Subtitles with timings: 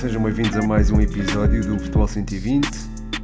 [0.00, 2.66] sejam bem-vindos a mais um episódio do Futebol 120.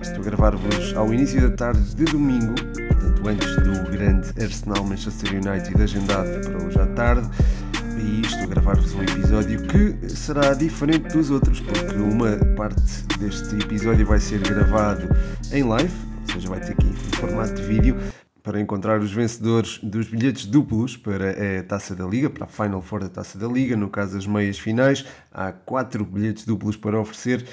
[0.02, 5.36] Estou a gravar-vos ao início da tarde de domingo, portanto antes do grande Arsenal Manchester
[5.36, 7.30] United agendado para hoje à tarde.
[7.98, 12.82] E estou a gravar-vos um episódio que será diferente dos outros, porque uma parte
[13.18, 15.08] deste episódio vai ser gravado
[15.52, 15.94] em live,
[16.28, 17.96] ou seja, vai ter aqui em formato de vídeo,
[18.46, 22.80] para encontrar os vencedores dos bilhetes duplos para a Taça da Liga, para a Final
[22.80, 25.04] Four da Taça da Liga, no caso das meias finais.
[25.32, 27.44] Há quatro bilhetes duplos para oferecer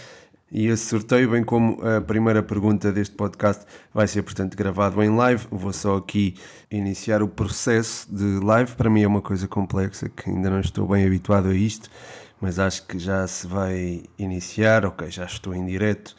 [0.52, 5.10] e esse sorteio, bem como a primeira pergunta deste podcast, vai ser, portanto, gravado em
[5.10, 5.48] live.
[5.50, 6.36] Vou só aqui
[6.70, 8.76] iniciar o processo de live.
[8.76, 11.90] Para mim é uma coisa complexa, que ainda não estou bem habituado a isto,
[12.40, 14.86] mas acho que já se vai iniciar.
[14.86, 16.16] Ok, já estou em direto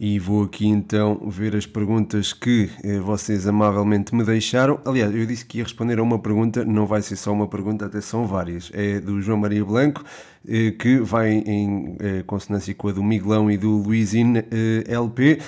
[0.00, 4.78] e vou aqui então ver as perguntas que eh, vocês amavelmente me deixaram.
[4.84, 7.86] Aliás, eu disse que ia responder a uma pergunta, não vai ser só uma pergunta,
[7.86, 8.70] até são várias.
[8.72, 10.04] É do João Maria Blanco,
[10.46, 14.44] eh, que vai em eh, consonância com a do Miguelão e do Luizine
[14.86, 15.40] LP.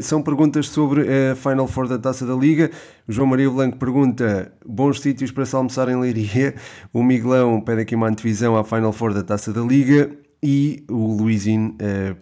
[0.00, 2.70] São perguntas sobre a Final Four da Taça da Liga.
[3.06, 6.54] O João Maria Blanco pergunta: bons sítios para se almoçar em Leiria.
[6.92, 10.10] O Miguelão pede aqui uma antevisão à Final Four da Taça da Liga.
[10.42, 12.16] E o Luizine eh,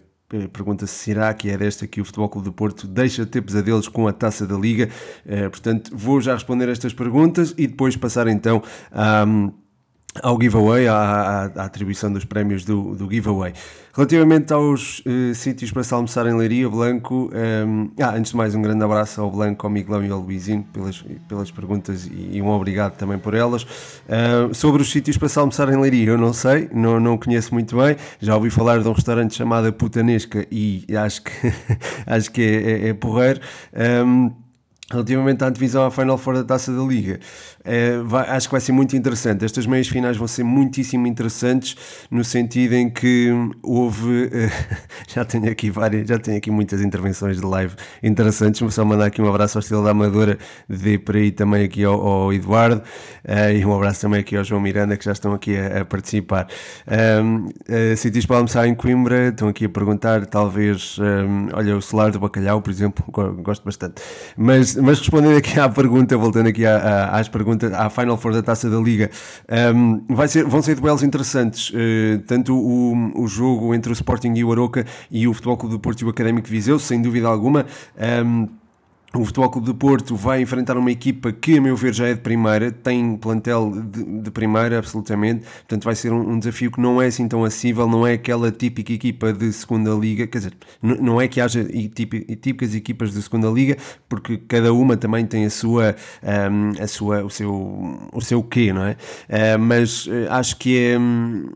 [0.51, 3.41] pergunta se será que é desta que o Futebol Clube do Porto deixa de ter
[3.41, 4.89] pesadelos com a taça da Liga.
[5.25, 9.25] Eh, portanto, vou já responder estas perguntas e depois passar então a.
[10.21, 13.53] ao giveaway, à, à, à, atribuição dos prémios do, do giveaway.
[13.93, 18.37] Relativamente aos uh, sítios para se almoçar em Leiria, Blanco, um, ehm, ah, antes de
[18.37, 22.37] mais um grande abraço ao Blanco, ao Miguelão e ao Luizinho pelas, pelas perguntas e,
[22.37, 23.63] e um obrigado também por elas.
[23.63, 27.53] Uh, sobre os sítios para se almoçar em Leiria, eu não sei, não, não conheço
[27.53, 31.31] muito bem, já ouvi falar de um restaurante chamado Putanesca e acho que,
[32.07, 33.41] acho que é, é, é porreiro.
[33.73, 34.31] Um, ehm,
[34.91, 37.19] Relativamente à divisão à Final Four da Taça da Liga,
[37.63, 39.45] é, vai, acho que vai ser muito interessante.
[39.45, 41.75] Estas meias finais vão ser muitíssimo interessantes
[42.09, 43.29] no sentido em que
[43.63, 44.51] houve, é,
[45.13, 47.73] já tenho aqui várias, já tenho aqui muitas intervenções de live
[48.03, 51.63] interessantes, vou só mandar aqui um abraço ao estilo da Amadora, de por aí também
[51.63, 52.81] aqui ao, ao Eduardo
[53.23, 55.85] é, e um abraço também aqui ao João Miranda que já estão aqui a, a
[55.85, 56.47] participar.
[57.23, 61.81] Um, uh, sítios para almoçar em Coimbra, estão aqui a perguntar, talvez, um, olha, o
[61.81, 63.05] Solar do Bacalhau, por exemplo,
[63.41, 64.01] gosto bastante.
[64.35, 68.33] Mas mas respondendo aqui à pergunta, voltando aqui à, à, às perguntas, à Final Four
[68.33, 69.09] da Taça da Liga,
[69.75, 71.69] um, vai ser, vão ser duelos interessantes.
[71.69, 75.75] Uh, tanto o, o jogo entre o Sporting e o Aroca e o Futebol Clube
[75.75, 77.65] do Porto e o Académico Viseu, sem dúvida alguma.
[78.25, 78.47] Um,
[79.13, 82.13] o Futebol Clube de Porto vai enfrentar uma equipa que, a meu ver, já é
[82.13, 85.43] de primeira, tem plantel de, de primeira, absolutamente.
[85.43, 88.51] Portanto, vai ser um, um, desafio que não é assim tão acessível, não é aquela
[88.51, 90.25] típica equipa de segunda liga.
[90.27, 93.75] Quer dizer, não é que haja típicas equipas de segunda liga,
[94.07, 98.71] porque cada uma também tem a sua, um, a sua, o seu, o seu quê,
[98.71, 98.91] não é?
[98.91, 101.49] Uh, mas uh, acho que é, um,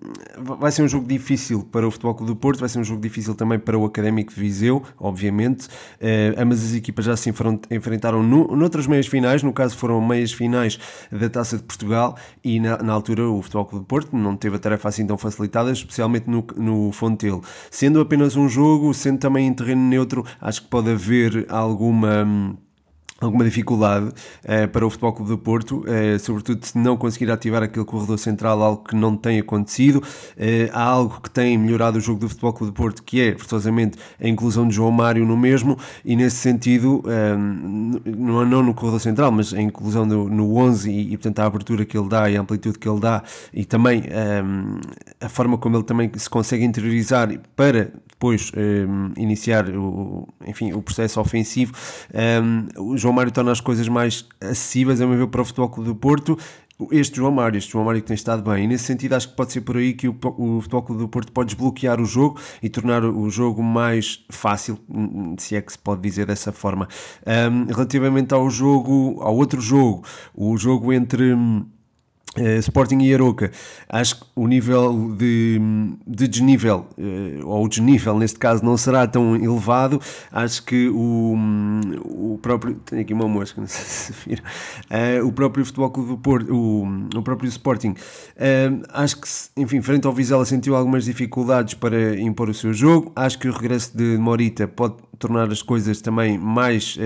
[0.59, 3.01] vai ser um jogo difícil para o Futebol Clube do Porto, vai ser um jogo
[3.01, 5.67] difícil também para o Académico de Viseu, obviamente.
[6.01, 10.01] Uh, ambas as equipas já se enfrentam enfrentaram no, noutras meias finais, no caso foram
[10.01, 10.79] meias finais
[11.11, 14.55] da Taça de Portugal e na, na altura o Futebol Clube de Porto não teve
[14.55, 17.43] a tarefa assim tão facilitada, especialmente no, no Fontelo.
[17.69, 22.57] Sendo apenas um jogo, sendo também em terreno neutro, acho que pode haver alguma hum,
[23.25, 24.11] alguma dificuldade
[24.43, 28.17] eh, para o Futebol Clube do Porto, eh, sobretudo se não conseguir ativar aquele corredor
[28.17, 30.01] central, algo que não tem acontecido.
[30.37, 33.37] Eh, há algo que tem melhorado o jogo do Futebol Clube do Porto, que é,
[33.37, 37.03] forçosamente, a inclusão de João Mário no mesmo, e nesse sentido,
[38.05, 41.45] não, não no corredor central, mas a inclusão do, no 11 e, e, portanto, a
[41.45, 44.03] abertura que ele dá e a amplitude que ele dá, e também
[45.19, 48.51] a forma como ele também se consegue interiorizar para depois
[49.17, 51.73] iniciar o, enfim, o processo ofensivo.
[52.95, 55.95] João Mário torna as coisas mais acessíveis, a meu ver, para o Futebol Clube do
[55.95, 56.37] Porto.
[56.91, 59.35] Este João Mário, este João Mário que tem estado bem, e nesse sentido acho que
[59.35, 62.37] pode ser por aí que o, o Futebol Clube do Porto pode desbloquear o jogo
[62.61, 64.77] e tornar o jogo mais fácil,
[65.37, 66.89] se é que se pode dizer dessa forma.
[67.25, 70.03] Um, relativamente ao jogo, ao outro jogo,
[70.35, 71.33] o jogo entre
[72.37, 73.49] Uh, Sporting e Aroca,
[73.87, 75.57] acho que o nível de,
[76.05, 80.01] de desnível, uh, ou o desnível neste caso, não será tão elevado.
[80.31, 81.35] Acho que o,
[82.03, 82.75] o próprio.
[82.85, 84.43] Tenho aqui uma mosca, não sei se viram.
[84.43, 86.83] Uh, o próprio Futebol Clube do Porto, o,
[87.17, 87.95] o próprio Sporting,
[88.89, 93.13] acho que, enfim, frente ao Vizela sentiu algumas dificuldades para impor o seu jogo.
[93.15, 96.97] Acho que o regresso de Morita pode tornar as coisas também mais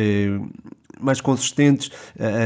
[1.00, 1.92] mais consistentes,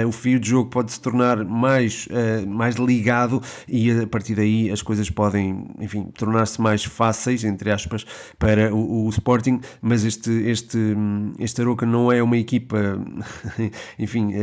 [0.08, 2.08] o fio de jogo pode se tornar mais,
[2.48, 8.06] mais ligado e a partir daí as coisas podem, enfim, tornar-se mais fáceis, entre aspas,
[8.38, 10.78] para o, o, Sporting, mas este, este,
[11.40, 12.78] este Aroca não é uma equipa,
[13.98, 14.34] enfim,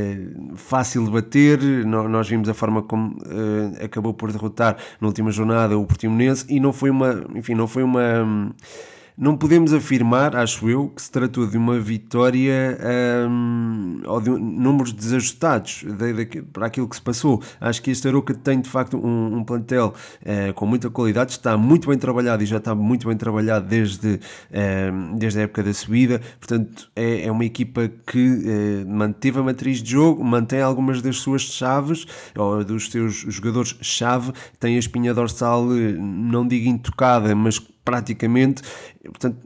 [0.56, 3.16] fácil de bater, nós vimos a forma como
[3.82, 7.82] acabou por derrotar na última jornada o Portimonense e não foi uma, enfim, não foi
[7.82, 8.52] uma
[9.20, 12.78] não podemos afirmar, acho eu, que se tratou de uma vitória
[13.28, 17.42] um, ou de números desajustados de, de, para aquilo que se passou.
[17.60, 21.58] Acho que este Aroca tem de facto um, um plantel uh, com muita qualidade, está
[21.58, 25.74] muito bem trabalhado e já está muito bem trabalhado desde, uh, desde a época da
[25.74, 26.22] subida.
[26.38, 31.18] Portanto, é, é uma equipa que uh, manteve a matriz de jogo, mantém algumas das
[31.18, 38.62] suas chaves, ou dos seus jogadores-chave, tem a espinha dorsal, não digo intocada, mas praticamente.
[39.02, 39.38] Portanto,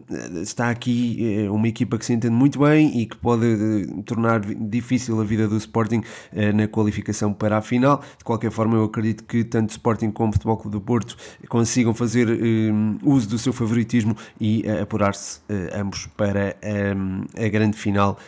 [0.43, 4.41] está aqui eh, uma equipa que se entende muito bem e que pode eh, tornar
[4.41, 6.03] difícil a vida do Sporting
[6.33, 8.03] eh, na qualificação para a final.
[8.19, 11.17] De qualquer forma, eu acredito que tanto Sporting como Futebol Clube do Porto
[11.49, 12.29] consigam fazer
[13.03, 15.41] uso do seu favoritismo e apurar-se
[15.73, 16.57] ambos para
[17.37, 18.19] a grande final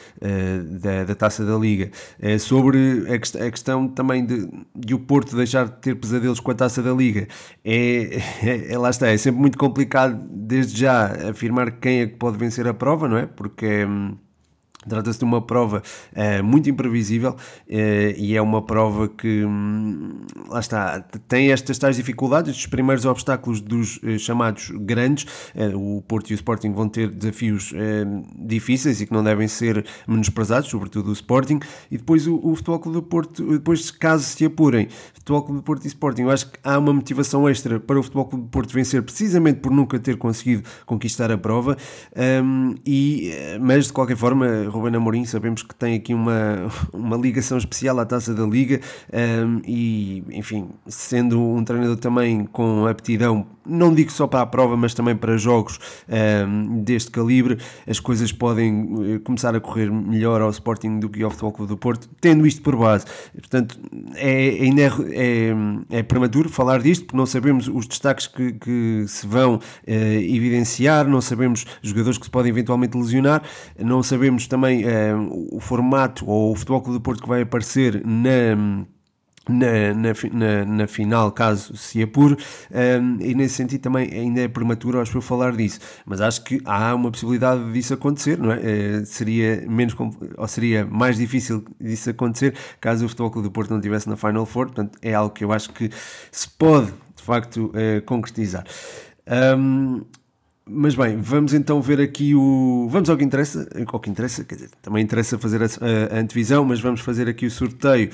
[1.06, 1.90] da, Taça da Liga.
[2.38, 6.82] Sobre a, questão também de, de o Porto deixar de ter pesadelos com a Taça
[6.82, 7.26] da Liga,
[7.64, 8.20] é,
[8.70, 12.66] é lá está, é sempre muito complicado desde já afirmar quem é que pode vencer
[12.68, 13.26] a prova, não é?
[13.26, 13.84] Porque.
[13.84, 14.16] Hum,
[14.88, 17.36] Trata-se de uma prova uh, muito imprevisível uh,
[17.68, 23.60] e é uma prova que, um, lá está, tem estas tais dificuldades, estes primeiros obstáculos
[23.60, 25.26] dos uh, chamados grandes.
[25.74, 27.72] o Porto e o Sporting vão ter desafios
[28.38, 31.60] difíceis e que não devem ser menosprezados, sobretudo o Sporting.
[31.90, 35.64] E depois o, o Futebol Clube do Porto, depois caso se apurem, Futebol Clube do
[35.64, 38.50] Porto e Sporting, eu acho que há uma motivação extra para o Futebol Clube do
[38.50, 41.76] Porto vencer, precisamente por nunca ter conseguido conquistar a prova.
[42.16, 47.58] Um, e, mas de qualquer forma, Ruben Amorim sabemos que tem aqui uma, uma ligação
[47.58, 48.80] especial à Taça da Liga
[49.12, 54.76] um, e, enfim, sendo um treinador também com aptidão, não digo só para a prova,
[54.76, 55.78] mas também para jogos
[56.48, 61.22] um, deste calibre, as coisas podem eh, começar a correr melhor ao Sporting do que
[61.22, 63.06] ao Futebol Clube do Porto, tendo isto por base.
[63.32, 63.78] Portanto,
[64.14, 69.26] é, é, é, é prematuro falar disto, porque não sabemos os destaques que, que se
[69.26, 73.42] vão uh, evidenciar, não sabemos jogadores que se podem eventualmente lesionar,
[73.78, 77.42] não sabemos também também uh, o formato ou o Futebol Clube do Porto que vai
[77.42, 78.84] aparecer na.
[79.48, 82.36] Na, na, na, na, final, caso se apure, um,
[83.20, 86.60] eh, e nesse sentido também ainda é prematuro acho eu falar disso, mas acho que
[86.64, 88.56] há uma possibilidade disso acontecer, não é?
[88.56, 89.94] Uh, seria menos
[90.36, 94.16] ou seria mais difícil disso acontecer caso o Futebol Clube do Porto não estivesse na
[94.16, 95.92] Final Four, portanto é algo que eu acho que
[96.32, 98.64] se pode de facto uh, concretizar.
[99.28, 100.02] Um,
[100.68, 102.88] mas bem, vamos então ver aqui o.
[102.90, 103.68] Vamos ao que interessa.
[103.86, 107.46] Ao que interessa, quer dizer, também interessa fazer a, a, antevisão, mas vamos fazer aqui
[107.46, 108.10] o sorteio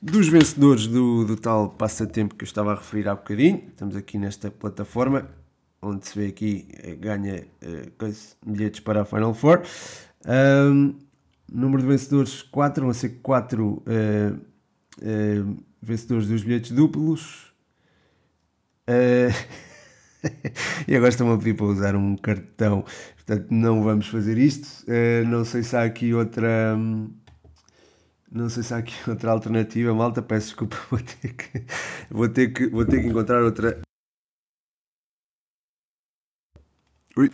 [0.00, 3.64] dos vencedores do, do tal passatempo que eu estava a referir há bocadinho.
[3.68, 5.28] Estamos aqui nesta plataforma,
[5.82, 8.14] onde se vê aqui, eh, ganha uh,
[8.46, 9.60] bilhetes para a Final Four.
[10.26, 10.94] Um,
[11.52, 13.82] número de vencedores 4, vão ser 4 uh,
[15.02, 17.52] uh, vencedores dos bilhetes duplos.
[18.88, 19.60] Uh,
[20.86, 22.84] e agora estão a pedir para usar um cartão,
[23.16, 24.84] portanto não vamos fazer isto.
[24.84, 26.76] Uh, não sei se há aqui outra.
[28.30, 30.22] Não sei se há aqui outra alternativa, malta.
[30.22, 31.64] Peço desculpa, vou ter que,
[32.10, 33.80] vou ter que, vou ter que encontrar outra.
[37.16, 37.30] Ui,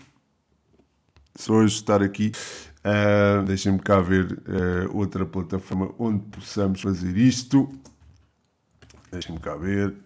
[1.36, 2.32] só ajustar aqui.
[2.84, 7.68] Uh, Deixem-me cá ver uh, outra plataforma onde possamos fazer isto.
[9.10, 10.05] Deixem-me cá ver.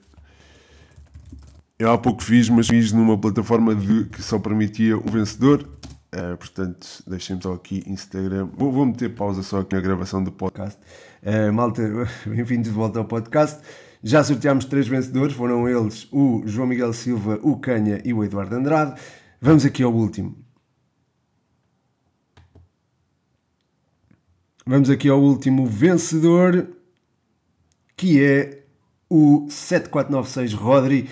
[1.80, 5.66] Eu há pouco fiz, mas fiz numa plataforma de, que só permitia o vencedor.
[6.14, 8.50] Uh, portanto, deixem-me só aqui Instagram.
[8.54, 10.78] Vou, vou, meter pausa só aqui na gravação do podcast.
[11.22, 11.80] Uh, malta,
[12.28, 13.62] bem-vindos de volta ao podcast.
[14.02, 18.56] Já sorteámos três vencedores, foram eles o João Miguel Silva, o Canha e o Eduardo
[18.56, 19.00] Andrade.
[19.40, 20.36] Vamos aqui ao último.
[24.66, 26.68] Vamos aqui ao último vencedor,
[27.96, 28.64] que é
[29.08, 31.08] o 7496 Rodri.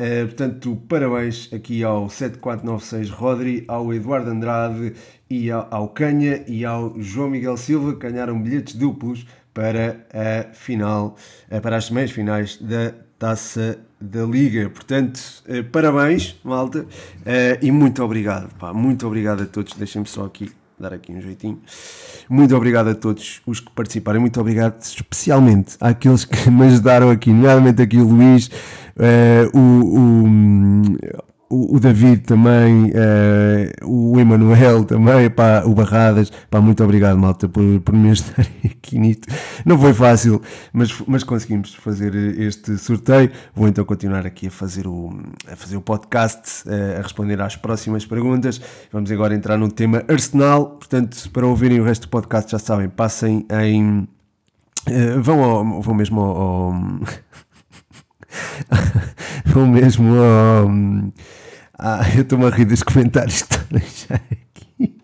[0.00, 4.94] Uh, portanto, parabéns aqui ao 7496 Rodri, ao Eduardo Andrade
[5.28, 11.16] e ao, Canha e ao João Miguel Silva, que ganharam bilhetes duplos para a final,
[11.52, 14.70] uh, para as meias finais da Taça da Liga.
[14.70, 16.86] Portanto, uh, parabéns, malta,
[17.60, 19.74] e muito obrigado, pá, muito obrigado a todos.
[19.74, 21.58] Deixem-me só aqui dar aqui um jeitinho.
[22.28, 27.30] Muito obrigado a todos os que participaram, muito obrigado especialmente àqueles que me ajudaram aqui,
[27.30, 28.48] nomeadamente aqui o Luís,
[28.96, 36.82] uh, o, o, o David também, uh, o Emanuel também, pá, o Barradas, pá, muito
[36.84, 39.26] obrigado, malta, por, por me estarem aqui nisto.
[39.66, 40.40] Não foi fácil,
[40.72, 43.32] mas, mas conseguimos fazer este sorteio.
[43.52, 45.10] Vou então continuar aqui a fazer o,
[45.50, 48.60] a fazer o podcast, uh, a responder às próximas perguntas.
[48.92, 50.66] Vamos agora entrar no tema Arsenal.
[50.66, 54.08] Portanto, para ouvirem o resto do podcast, já sabem, passem em.
[54.88, 56.74] Uh, vão, ao, vão mesmo ao, ao
[59.50, 60.68] vão mesmo ao
[61.82, 65.00] ah, eu estou-me a rir dos comentários que a deixar aqui.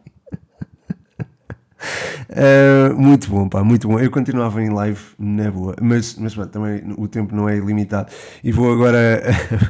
[2.28, 3.98] Uh, muito bom, pá, muito bom.
[3.98, 8.12] Eu continuava em live na boa, mas, mas pá, também o tempo não é ilimitado.
[8.44, 9.22] E vou agora,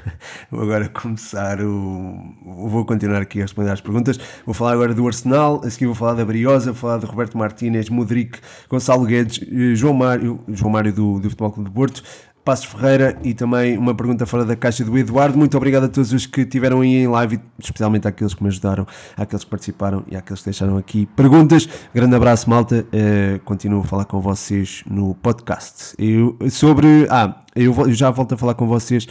[0.50, 2.18] vou agora começar o.
[2.44, 4.18] Vou continuar aqui a responder às perguntas.
[4.44, 7.38] Vou falar agora do Arsenal, a seguir vou falar da Briosa, vou falar de Roberto
[7.38, 12.02] Martínez, Modric, Gonçalo Guedes, eh, João Mário, João Mário do, do Futebol Clube de Porto,
[12.46, 15.36] Passos Ferreira e também uma pergunta fora da caixa do Eduardo.
[15.36, 18.86] Muito obrigado a todos os que estiveram aí em live, especialmente àqueles que me ajudaram,
[19.16, 21.68] àqueles que participaram e àqueles que deixaram aqui perguntas.
[21.92, 22.86] Grande abraço, malta.
[22.86, 25.96] Uh, continuo a falar com vocês no podcast.
[25.98, 27.08] Eu, sobre.
[27.10, 29.08] Ah, eu, já volto a falar com vocês,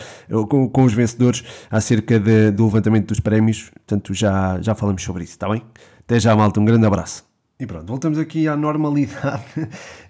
[0.48, 3.70] com, com os vencedores, acerca de, do levantamento dos prémios.
[3.70, 5.62] Portanto, já, já falamos sobre isso, está bem?
[6.00, 6.62] Até já, malta.
[6.62, 7.25] Um grande abraço.
[7.58, 9.62] E pronto, voltamos aqui à normalidade.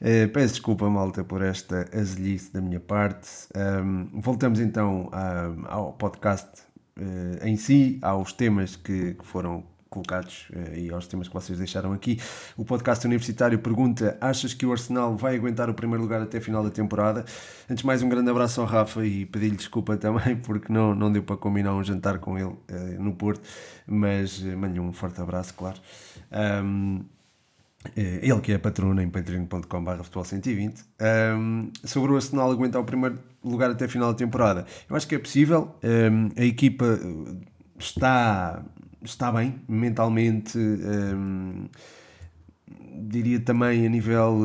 [0.01, 3.29] Uh, peço desculpa, malta, por esta azelice da minha parte.
[3.55, 6.49] Um, voltamos então a, ao podcast
[6.97, 11.59] uh, em si, aos temas que, que foram colocados uh, e aos temas que vocês
[11.59, 12.19] deixaram aqui.
[12.57, 16.41] O podcast universitário pergunta: Achas que o Arsenal vai aguentar o primeiro lugar até a
[16.41, 17.25] final da temporada?
[17.69, 21.21] Antes mais, um grande abraço ao Rafa e pedir-lhe desculpa também porque não, não deu
[21.21, 22.55] para combinar um jantar com ele
[22.97, 23.47] no Porto,
[23.85, 25.77] mas mando-lhe um forte abraço, claro.
[26.63, 27.05] Um,
[27.95, 30.83] ele que é patrono em patreon.com.br futebol 120
[31.37, 34.65] um, sobre o Arsenal aguentar o primeiro lugar até a final da temporada.
[34.89, 37.45] Eu acho que é possível um, a equipa eh,
[37.77, 38.63] está
[39.03, 41.67] está bem mentalmente um,
[42.97, 44.39] diria também a nível,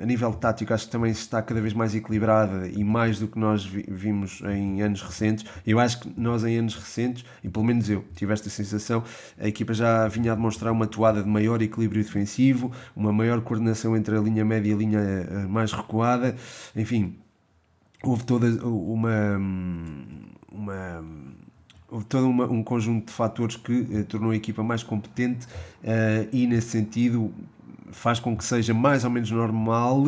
[0.00, 3.38] a nível tático, acho que também está cada vez mais equilibrada e mais do que
[3.38, 5.44] nós vimos em anos recentes.
[5.66, 9.02] Eu acho que nós, em anos recentes, e pelo menos eu tive esta sensação,
[9.38, 13.96] a equipa já vinha a demonstrar uma toada de maior equilíbrio defensivo, uma maior coordenação
[13.96, 16.36] entre a linha média e a linha eh, mais recuada,
[16.74, 17.16] enfim,
[18.02, 19.38] houve toda uma.
[20.52, 21.04] uma
[21.90, 26.28] houve todo uma, um conjunto de fatores que eh, tornou a equipa mais competente uh,
[26.30, 27.32] e nesse sentido
[27.92, 30.04] faz com que seja mais ou menos normal,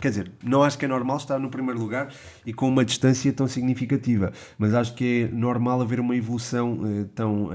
[0.00, 2.12] quer dizer, não acho que é normal estar no primeiro lugar
[2.44, 7.04] e com uma distância tão significativa, mas acho que é normal haver uma evolução uh,
[7.14, 7.50] tão uh,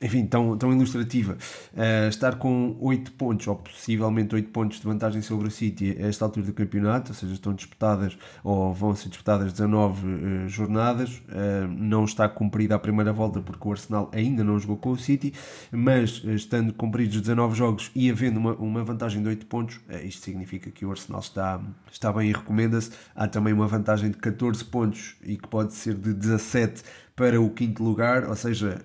[0.00, 1.36] enfim, tão, tão ilustrativa.
[1.74, 6.06] Uh, estar com 8 pontos, ou possivelmente 8 pontos de vantagem sobre o City a
[6.06, 11.22] esta altura do campeonato, ou seja, estão disputadas ou vão ser disputadas 19 uh, jornadas,
[11.28, 14.98] uh, não está cumprida a primeira volta porque o Arsenal ainda não jogou com o
[14.98, 15.34] City,
[15.70, 20.70] mas estando cumpridos 19 jogos e havendo uma, uma vantagem de 8 pontos, isto significa
[20.70, 21.60] que o Arsenal está,
[21.92, 22.90] está bem e recomenda-se.
[23.14, 26.82] Há também uma vantagem de 14 pontos e que pode ser de 17
[27.14, 28.82] para o quinto lugar, ou seja,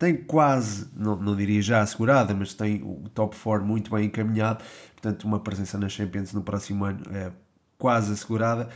[0.00, 4.64] tem quase, não, não diria já assegurada, mas tem o top 4 muito bem encaminhado,
[4.94, 7.30] portanto, uma presença na Champions no próximo ano é
[7.76, 8.70] quase assegurada.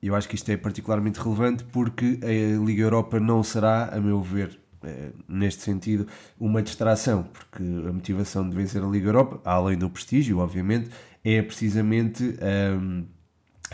[0.00, 4.22] Eu acho que isto é particularmente relevante porque a Liga Europa não será, a meu
[4.22, 6.06] ver, é, neste sentido,
[6.38, 10.90] uma distração, porque a motivação de vencer a Liga Europa, além do prestígio, obviamente,
[11.24, 12.80] é precisamente a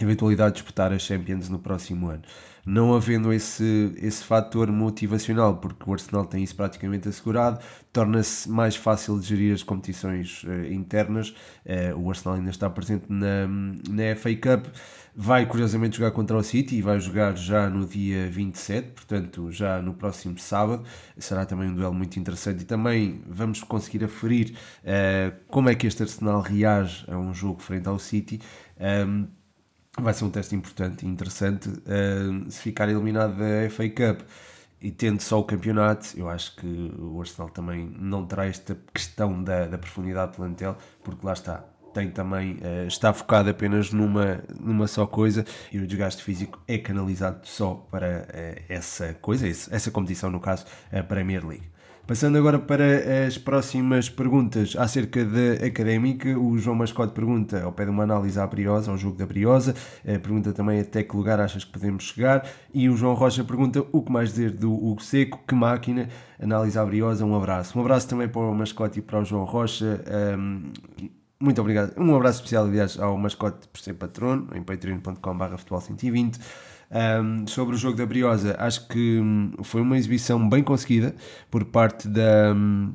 [0.01, 2.23] eventualidade de disputar a Champions no próximo ano
[2.67, 7.61] não havendo esse, esse fator motivacional, porque o Arsenal tem isso praticamente assegurado,
[7.93, 11.35] torna-se mais fácil de gerir as competições uh, internas.
[11.65, 14.67] Uh, o Arsenal ainda está presente na, na FA Cup,
[15.15, 19.83] vai curiosamente jogar contra o City e vai jogar já no dia 27, portanto, já
[19.83, 20.85] no próximo sábado.
[21.19, 25.87] Será também um duelo muito interessante e também vamos conseguir aferir uh, como é que
[25.87, 28.41] este Arsenal reage a um jogo frente ao City.
[30.01, 31.69] Vai ser um teste importante e interessante.
[31.69, 34.23] Uh, se ficar eliminado da FA Cup
[34.81, 39.43] e tendo só o campeonato, eu acho que o Arsenal também não terá esta questão
[39.43, 41.65] da, da profundidade do plantel, porque lá está.
[41.93, 46.77] Tem também, uh, está focado apenas numa, numa só coisa e o desgaste físico é
[46.77, 51.74] canalizado só para uh, essa coisa, essa competição, no caso, a Premier League.
[52.07, 57.87] Passando agora para as próximas perguntas acerca da académica, o João Mascote pergunta ao pé
[57.87, 61.41] de uma análise à Briosa, ao jogo da Briosa, eh, pergunta também até que lugar
[61.41, 65.03] achas que podemos chegar, e o João Rocha pergunta o que mais dizer do Hugo
[65.03, 67.79] Seco, que máquina, análise à Briosa, um abraço.
[67.79, 70.05] Um abraço também para o Mascote e para o João Rocha.
[70.39, 70.73] Um,
[71.41, 71.95] muito obrigado.
[71.97, 76.39] Um abraço especial, aliás, ao Mascote por ser patrono, em patreon.com.br futebol 120.
[76.95, 81.13] Um, sobre o jogo da Briosa, acho que hum, foi uma exibição bem conseguida
[81.51, 82.53] por parte da.
[82.55, 82.95] Um,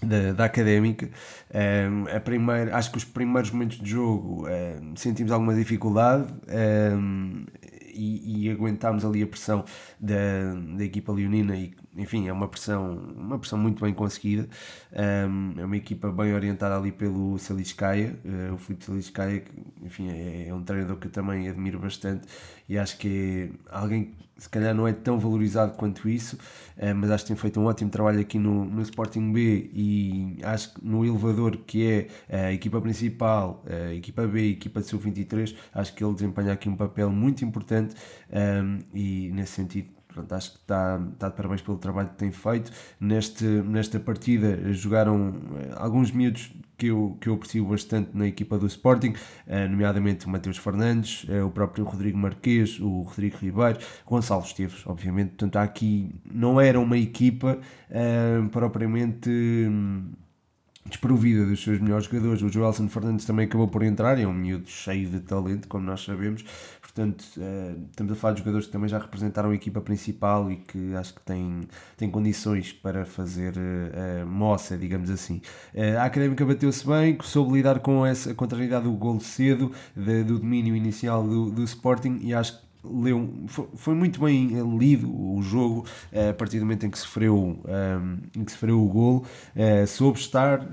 [0.00, 1.08] da, da, académica.
[1.52, 6.26] Um, a primeira, acho que os primeiros momentos de jogo um, sentimos alguma dificuldade
[7.94, 9.64] e, e aguentámos ali a pressão
[9.98, 10.14] da,
[10.76, 14.48] da equipa leonina e enfim, é uma pressão, uma pressão muito bem conseguida.
[14.92, 20.10] Um, é uma equipa bem orientada ali pelo Saliscaia, uh, o Filipe Saliscaia, que enfim,
[20.10, 22.26] é, é, um treinador que eu também admiro bastante
[22.68, 27.10] e acho que é alguém se calhar não é tão valorizado quanto isso, uh, mas
[27.10, 30.86] acho que tem feito um ótimo trabalho aqui no, no Sporting B e acho que
[30.86, 35.94] no elevador que é a equipa principal, a equipa B, a equipa de sub-23, acho
[35.94, 37.94] que ele desempenha aqui um papel muito importante
[38.92, 42.70] e nesse sentido Pronto, acho que está, está de parabéns pelo trabalho que tem feito.
[43.00, 48.56] Neste, nesta partida jogaram eh, alguns miúdos que eu, que eu aprecio bastante na equipa
[48.56, 49.12] do Sporting,
[49.44, 54.86] eh, nomeadamente o Mateus Fernandes, eh, o próprio Rodrigo Marques, o Rodrigo Ribeiro, Gonçalo Esteves,
[54.86, 55.30] obviamente.
[55.30, 57.58] Portanto, aqui não era uma equipa
[58.52, 60.12] propriamente hum,
[60.86, 62.42] desprovida dos seus melhores jogadores.
[62.42, 66.04] O Joelson Fernandes também acabou por entrar, é um miúdo cheio de talento, como nós
[66.04, 66.44] sabemos.
[66.94, 70.56] Portanto, uh, estamos a falar de jogadores que também já representaram a equipa principal e
[70.58, 71.62] que acho que têm,
[71.96, 75.42] têm condições para fazer uh, moça, digamos assim.
[76.00, 80.76] A Académica bateu-se bem, soube lidar com essa contrariedade do gol cedo, de, do domínio
[80.76, 84.48] inicial do, do Sporting e acho que leu, foi, muito bem
[84.78, 88.82] lido o jogo eh, a partir do momento em que sofreu, ehm, em que sofreu
[88.82, 89.24] o golo,
[89.56, 90.68] uh, soube estar,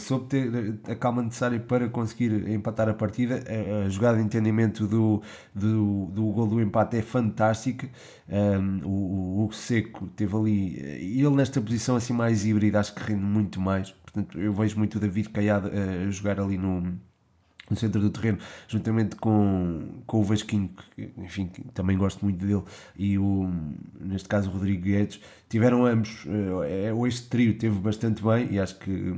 [0.00, 3.42] soube ter a calma necessária para conseguir empatar a partida.
[3.84, 5.22] A, jogada de entendimento do,
[5.54, 7.88] do, do gol do empate é fantástica.
[8.28, 10.76] Ehm, o, Seco teve ali,
[11.20, 13.90] ele nesta posição assim mais híbrida, acho que rende muito mais.
[13.90, 16.98] Portanto, eu vejo muito o David Caiado a jogar ali no
[17.68, 22.62] no centro do terreno, juntamente com, com o Vasquinho, que enfim, também gosto muito dele,
[22.96, 23.50] e o,
[24.00, 26.26] neste caso o Rodrigo Guedes, tiveram ambos,
[26.64, 29.14] é, este trio teve bastante bem e acho que,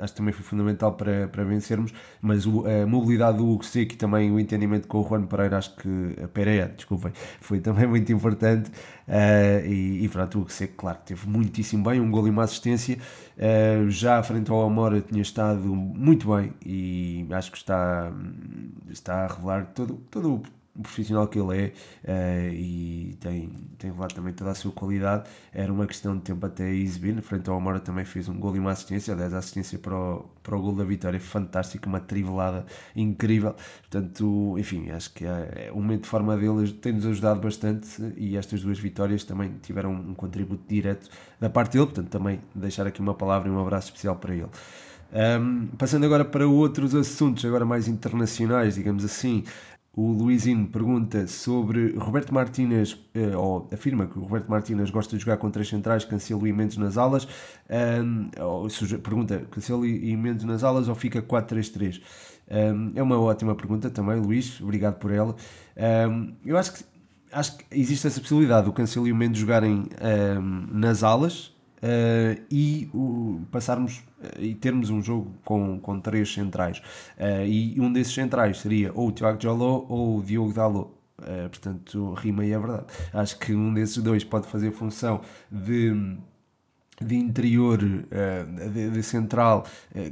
[0.00, 3.92] acho que também foi fundamental para, para vencermos, mas o, a mobilidade do Hugo Seco
[3.92, 7.86] e também o entendimento com o Juan Pereira, acho que, a Pereira, desculpem, foi também
[7.86, 8.70] muito importante,
[9.06, 12.42] uh, e, e pronto, o Hugo Seco, claro, teve muitíssimo bem, um gol e uma
[12.42, 12.98] assistência,
[13.36, 17.87] uh, já frente ao Amora tinha estado muito bem e acho que está
[18.88, 20.42] está, a revelar todo, todo
[20.78, 21.72] o profissional que ele
[22.04, 25.28] é uh, e tem, tem revelado também toda a sua qualidade.
[25.52, 27.20] Era uma questão de tempo até exibir.
[27.20, 29.12] Frente ao Amora também fez um gol e uma assistência.
[29.12, 33.54] Aliás, a assistência para o, para o gol da vitória fantástica, uma trivelada incrível.
[33.80, 38.36] Portanto, enfim, acho que é, é, o momento de forma dele tem-nos ajudado bastante e
[38.36, 41.08] estas duas vitórias também tiveram um contributo direto
[41.40, 41.86] da parte dele.
[41.86, 44.48] Portanto, também deixar aqui uma palavra e um abraço especial para ele.
[45.12, 49.44] Um, passando agora para outros assuntos, agora mais internacionais, digamos assim.
[50.00, 55.24] O Luizino pergunta sobre Roberto Martínez, eh, ou afirma que o Roberto Martínez gosta de
[55.24, 57.26] jogar com três centrais, Cancelo e Mendes nas alas.
[57.68, 58.68] Um, ou,
[59.02, 62.00] pergunta, Cancelo e Mendes nas alas ou fica 4-3-3?
[62.48, 65.34] Um, é uma ótima pergunta também, Luís, obrigado por ela.
[66.08, 66.84] Um, eu acho que,
[67.32, 69.86] acho que existe essa possibilidade, o Cancelo e o Mendes jogarem
[70.70, 76.78] nas alas, uh, e o, passarmos uh, e termos um jogo com, com três centrais.
[77.18, 80.90] Uh, e um desses centrais seria ou o Tiago Jaló ou o Diogo Dalot.
[81.50, 82.84] portanto, rima e é verdade.
[83.12, 86.16] Acho que um desses dois pode fazer função de
[87.00, 89.64] de interior, de, de, central,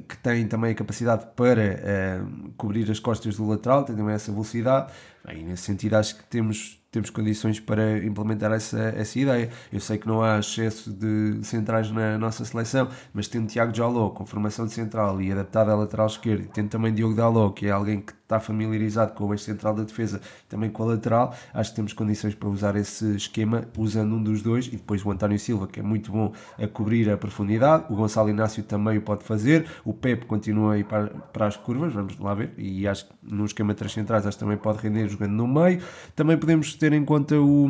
[0.09, 2.23] que tem também a capacidade para
[2.57, 4.93] cobrir as costas do lateral, tem também essa velocidade.
[5.35, 9.51] E nesse sentido, acho que temos temos condições para implementar essa, essa ideia.
[9.73, 14.11] Eu sei que não há excesso de centrais na nossa seleção, mas tendo Tiago Jaló
[14.11, 17.67] com formação de central e adaptado à lateral esquerda, e tendo também Diogo Daló, que
[17.67, 21.35] é alguém que está familiarizado com o eixo central da defesa, também com a lateral,
[21.55, 25.11] acho que temos condições para usar esse esquema usando um dos dois e depois o
[25.11, 29.03] António Silva, que é muito bom a cobrir a profundidade, o Gonçalo Inácio também o
[29.03, 32.89] pode fazer, o Pepe continua a ir para, para as curvas, vamos lá ver, e
[32.89, 35.81] acho que no esquema de três centrais acho que também pode render jogando no meio.
[36.15, 37.69] Também podemos ter em conta o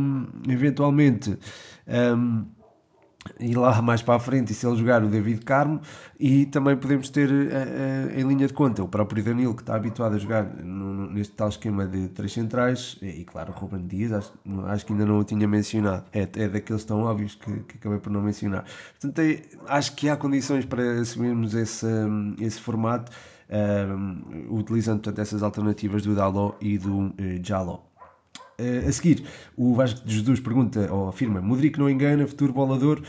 [0.48, 1.38] eventualmente
[1.86, 2.44] um,
[3.40, 5.80] ir lá mais para a frente e se ele jogar o David Carmo
[6.18, 9.74] e também podemos ter uh, uh, em linha de conta o próprio Danilo que está
[9.74, 13.86] habituado a jogar no, neste tal esquema de três centrais e, e claro o Ruben
[13.86, 14.32] Dias acho,
[14.66, 17.98] acho, que ainda não o tinha mencionado é, é daqueles tão óbvios que, que acabei
[17.98, 21.86] por não mencionar portanto é, acho que há condições para assumirmos esse,
[22.40, 23.10] esse formato
[24.50, 27.78] utilizando portanto, essas alternativas do Daló e do uh, Jaló.
[28.58, 29.22] Uh, a seguir,
[29.56, 33.02] o Vasco de Jesus pergunta, ou afirma, Modric não engana, futuro bolador.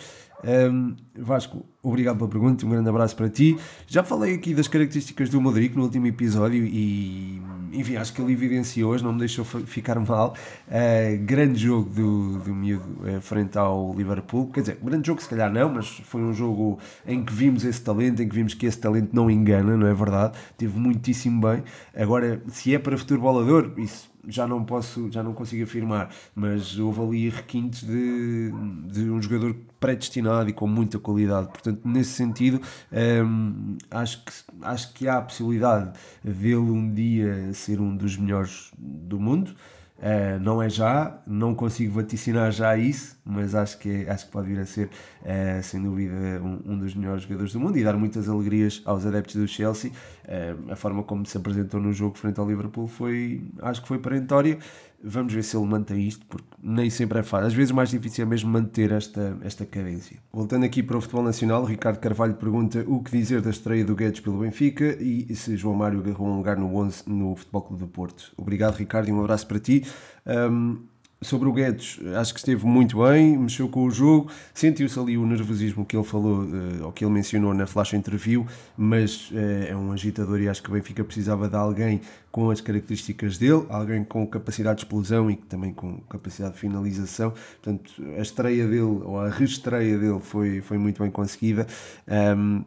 [0.43, 3.57] Um, Vasco, obrigado pela pergunta, um grande abraço para ti.
[3.87, 7.41] Já falei aqui das características do Modric no último episódio e
[7.73, 10.35] enfim, acho que ele evidenciou hoje, não me deixou ficar mal.
[10.67, 14.47] Uh, grande jogo do, do miúdo uh, frente ao Liverpool.
[14.51, 17.81] Quer dizer, grande jogo, se calhar não, mas foi um jogo em que vimos esse
[17.81, 20.37] talento, em que vimos que esse talento não engana, não é verdade?
[20.55, 21.63] Teve muitíssimo bem.
[21.95, 26.77] Agora, se é para futuro bolador, isso já não posso, já não consigo afirmar, mas
[26.77, 28.51] houve ali requintes de,
[28.85, 31.47] de um jogador predestinado e com muita qualidade.
[31.47, 32.61] Portanto, nesse sentido,
[32.91, 38.71] hum, acho, que, acho que há a possibilidade dele um dia ser um dos melhores
[38.77, 39.55] do mundo.
[39.97, 44.47] Uh, não é já, não consigo vaticinar já isso, mas acho que, acho que pode
[44.47, 44.85] vir a ser,
[45.21, 49.05] uh, sem dúvida, um, um, dos melhores jogadores do mundo e dar muitas alegrias aos
[49.05, 49.91] adeptos do Chelsea.
[50.23, 53.99] Uh, a forma como se apresentou no jogo frente ao Liverpool foi, acho que foi
[53.99, 54.57] perentória.
[55.03, 57.47] Vamos ver se ele mantém isto, porque nem sempre é fácil.
[57.47, 60.17] Às vezes mais difícil é mesmo manter esta, esta cadência.
[60.33, 63.95] Voltando aqui para o futebol nacional, Ricardo Carvalho pergunta o que dizer da estreia do
[63.95, 67.83] Guedes pelo Benfica e se João Mário agarrou um lugar no 11 no Futebol Clube
[67.83, 68.31] do Porto.
[68.37, 69.85] Obrigado, Ricardo, e um abraço para ti.
[70.25, 70.79] Um,
[71.21, 75.25] sobre o Guedes, acho que esteve muito bem, mexeu com o jogo, sentiu-se ali o
[75.25, 78.45] nervosismo que ele falou, uh, ou que ele mencionou na flash interview,
[78.77, 79.35] mas uh,
[79.67, 82.01] é um agitador e acho que o Benfica precisava de alguém
[82.31, 87.33] com as características dele, alguém com capacidade de explosão e também com capacidade de finalização.
[87.61, 91.65] Portanto, a estreia dele, ou a reestreia dele, foi, foi muito bem conseguida.
[92.07, 92.63] Um,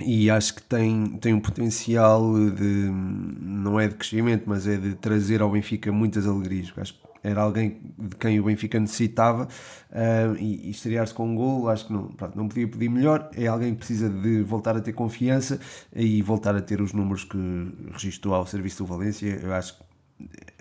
[0.00, 2.90] e acho que tem, tem um potencial de
[3.40, 6.72] não é de crescimento, mas é de trazer ao Benfica muitas alegrias.
[6.76, 9.48] Acho que era alguém de quem o Benfica necessitava
[9.90, 13.30] uh, e, e estrear-se com um gol, acho que não, pronto, não podia pedir melhor.
[13.34, 15.58] É alguém que precisa de voltar a ter confiança
[15.96, 17.38] e voltar a ter os números que
[17.92, 19.40] registrou ao serviço do Valência.
[19.42, 19.84] Eu acho que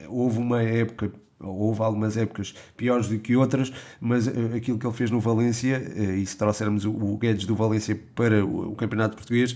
[0.07, 4.95] houve uma época houve algumas épocas piores do que outras, mas uh, aquilo que ele
[4.95, 9.17] fez no Valência, uh, e se trouxermos o, Guedes do Valência para o, o Campeonato
[9.17, 9.53] Português,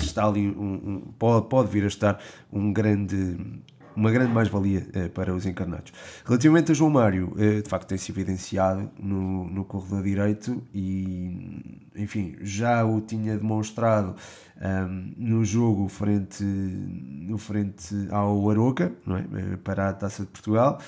[0.00, 2.20] está ali um, um, pode, pode vir a estar
[2.52, 3.36] um grande
[3.96, 5.92] uma grande mais-valia uh, para os encarnados.
[6.24, 12.36] Relativamente a João Mário, uh, de facto tem-se evidenciado no, no corredor direito e, enfim,
[12.40, 14.14] já o tinha demonstrado
[14.60, 19.20] um, ehm, no jogo frente, no frente ao Aroca, não é?
[19.20, 20.78] Uh, para a Taça de Portugal,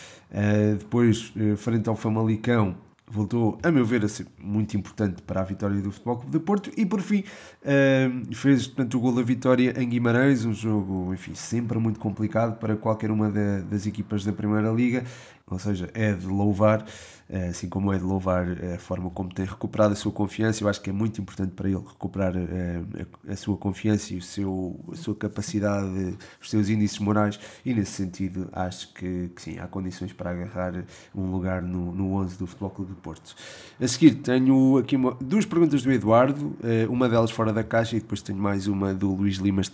[0.79, 5.81] depois frente ao Famalicão, voltou, a meu ver, a ser muito importante para a vitória
[5.81, 6.71] do Futebol Clube de Porto.
[6.77, 7.23] E, por fim,
[7.62, 12.59] uh, fez portanto, o gol da vitória em Guimarães, um jogo, enfim, sempre muito complicado
[12.59, 15.05] para qualquer uma da, das equipas da Primeira Liga
[15.50, 16.87] ou seja, é de louvar,
[17.28, 20.64] eh, assim como é de louvar a forma como tem recuperado a sua confiança.
[20.64, 24.22] Eu acho que é muito importante para ele recuperar eh, a sua confiança e o
[24.22, 29.59] seu, a sua capacidade, os seus índices morais, e nesse sentido acho que, que sim,
[29.59, 30.83] há condições para agarrar
[31.14, 33.37] um lugar no, no 11 do Futebol Clube de Porto.
[33.78, 37.96] A seguir tenho aqui uma, duas perguntas do Eduardo, eh, uma delas fora da caixa
[37.96, 39.70] e depois tenho mais uma do Luís Limas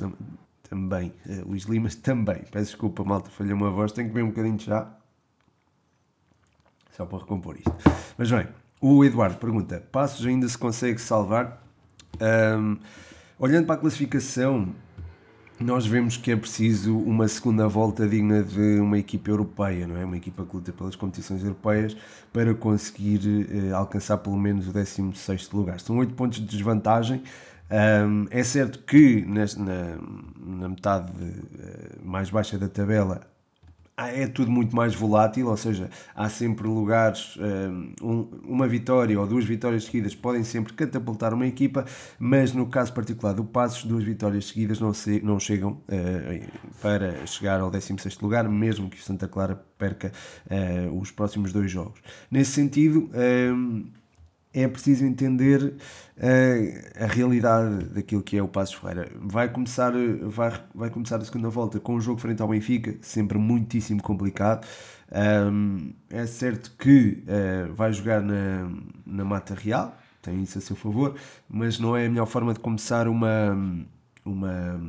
[0.69, 1.13] também.
[1.47, 2.43] Luís Limas também.
[2.51, 5.00] Peço desculpa, malta, falhei uma voz, tenho que ver um bocadinho de chá
[7.01, 7.73] só para recompor isto.
[8.19, 8.47] Mas bem,
[8.81, 11.63] o Eduardo pergunta: Passos ainda se consegue salvar?
[12.21, 12.77] Um,
[13.39, 14.69] olhando para a classificação,
[15.59, 20.05] nós vemos que é preciso uma segunda volta digna de uma equipa europeia, não é?
[20.05, 21.97] Uma equipa que luta pelas competições europeias
[22.33, 25.81] para conseguir uh, alcançar pelo menos o 16 lugar.
[25.81, 27.23] São 8 pontos de desvantagem.
[27.71, 29.45] Um, é certo que na,
[30.39, 33.31] na metade uh, mais baixa da tabela
[34.09, 37.37] é tudo muito mais volátil, ou seja, há sempre lugares,
[38.03, 41.85] um, uma vitória ou duas vitórias seguidas podem sempre catapultar uma equipa,
[42.19, 47.27] mas no caso particular do Passos, duas vitórias seguidas não, se, não chegam uh, para
[47.27, 50.13] chegar ao 16 lugar, mesmo que o Santa Clara perca
[50.51, 52.01] uh, os próximos dois jogos.
[52.31, 53.11] Nesse sentido,
[54.53, 59.11] é preciso entender uh, a realidade daquilo que é o Passos Ferreira.
[59.21, 63.39] Vai começar, vai, vai começar a segunda volta com um jogo frente ao Benfica, sempre
[63.39, 64.67] muitíssimo complicado.
[65.13, 68.71] Um, é certo que uh, vai jogar na,
[69.07, 71.15] na Mata Real, tem isso a seu favor,
[71.49, 73.57] mas não é a melhor forma de começar uma
[74.31, 74.81] uma,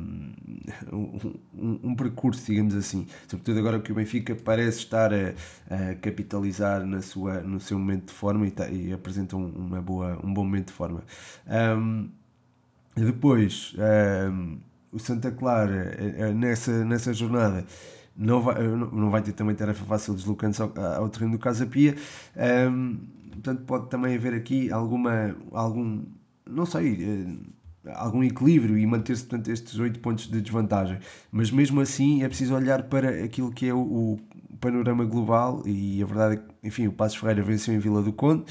[0.92, 3.06] um, um, percurso, digamos assim.
[3.28, 5.34] Sobretudo agora que o Benfica parece estar a,
[5.70, 9.80] a capitalizar na sua, no seu momento de forma e, tá, e apresenta um, uma
[9.80, 11.02] boa, um bom momento de forma.
[11.46, 12.08] Um,
[12.94, 13.74] depois,
[14.92, 17.64] o Santa Clara, eh, eh, nessa, nessa jornada,
[18.14, 21.96] não vai, não vai ter também tarefa fácil deslocando-se ao, ao, terreno do Casa Pia.
[23.32, 26.04] portanto, pode também haver aqui alguma, algum,
[26.46, 27.52] não sei eh,
[27.86, 30.98] algum equilíbrio e manter-se estes 8 pontos de desvantagem.
[31.30, 34.20] Mas mesmo assim é preciso olhar para aquilo que é o, o
[34.62, 38.12] panorama global e a verdade é que, enfim, o Passos Ferreira venceu em Vila do
[38.12, 38.44] Conde,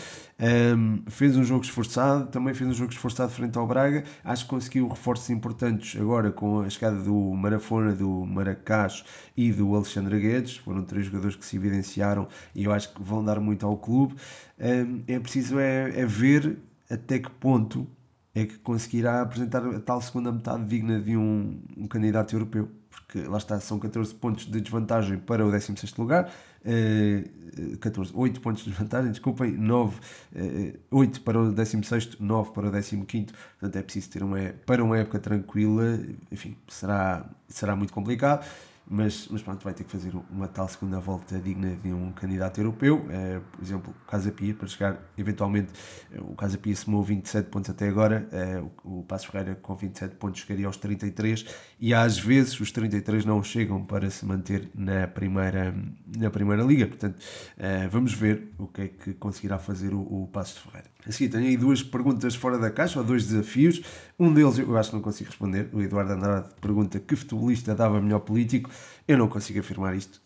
[0.77, 4.49] um, fez um jogo esforçado, também fez um jogo esforçado frente ao Braga, acho que
[4.49, 9.05] conseguiu reforços importantes agora com a chegada do Marafona, do Maracás
[9.37, 13.23] e do Alexandre Guedes, foram três jogadores que se evidenciaram e eu acho que vão
[13.23, 14.15] dar muito ao clube.
[14.59, 16.57] Um, é preciso é, é ver
[16.89, 17.87] até que ponto
[18.33, 22.69] é que conseguirá apresentar a tal segunda metade digna de um, um candidato europeu.
[22.89, 26.31] Porque lá está, são 14 pontos de desvantagem para o 16 lugar,
[26.65, 32.69] uh, 14, 8 pontos de desvantagem, desculpem, 9, uh, 8 para o 16, 9 para
[32.69, 33.25] o 15.
[33.59, 35.99] Portanto, é preciso ter uma, para uma época tranquila,
[36.31, 38.45] enfim, será, será muito complicado
[38.87, 42.59] mas, mas pronto, vai ter que fazer uma tal segunda volta digna de um candidato
[42.59, 45.71] europeu, é, por exemplo, Casa Pia, para chegar eventualmente,
[46.11, 49.75] eh, o Casa Pia somou 27 pontos até agora, é, o, o Passo Ferreira com
[49.75, 51.45] 27 pontos chegaria aos 33
[51.79, 55.73] e às vezes os 33 não chegam para se manter na primeira,
[56.17, 57.21] na primeira liga, portanto
[57.57, 60.91] é, vamos ver o que é que conseguirá fazer o, o Passo Ferreira.
[61.07, 63.81] A seguir tenho aí duas perguntas fora da caixa, ou dois desafios,
[64.19, 67.99] um deles eu acho que não consigo responder, o Eduardo Andrade pergunta que futebolista dava
[67.99, 68.69] melhor político,
[69.07, 70.21] eu não consigo afirmar isto,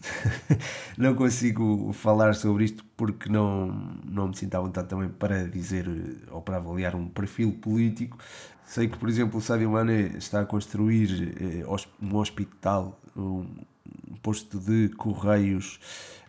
[0.98, 3.68] não consigo falar sobre isto porque não,
[4.06, 5.88] não me sinto à vontade também para dizer
[6.32, 8.18] ou para avaliar um perfil político.
[8.66, 11.66] Sei que, por exemplo, o Sadio Mané está a construir eh,
[12.02, 13.46] um hospital, um
[14.22, 15.80] posto de correios,